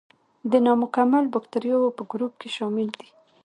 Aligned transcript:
د 0.51 0.53
نامکمل 0.65 1.25
باکتریاوو 1.33 1.95
په 1.97 2.03
ګروپ 2.11 2.33
کې 2.41 2.49
شامل 2.55 2.87
دي. 2.97 3.07